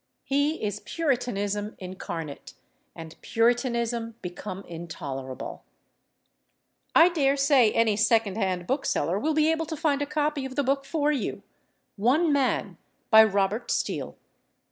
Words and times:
He 0.23 0.63
is 0.63 0.79
Puritanism 0.83 1.75
incarnate, 1.77 2.55
and 2.95 3.13
Puritanism 3.21 4.15
become 4.23 4.63
intolerable.... 4.67 5.63
I 6.95 7.09
daresay 7.09 7.69
any 7.73 7.95
second 7.97 8.35
hand 8.35 8.65
bookseller 8.65 9.19
will 9.19 9.35
be 9.35 9.51
able 9.51 9.67
to 9.67 9.77
find 9.77 10.01
a 10.01 10.07
copy 10.07 10.43
of 10.43 10.55
the 10.55 10.63
book 10.63 10.85
for 10.85 11.11
you: 11.11 11.43
"One 11.97 12.33
Man," 12.33 12.79
by 13.11 13.23
Robert 13.23 13.69
Steele. 13.69 14.17